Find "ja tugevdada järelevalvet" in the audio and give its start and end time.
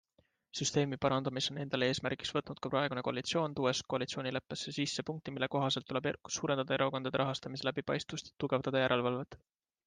8.33-9.41